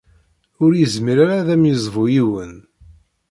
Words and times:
Ur 0.63 0.71
yezmir 0.75 1.17
ara 1.23 1.35
ad 1.41 1.49
am-yezbu 1.55 2.03
yiwen. 2.13 2.53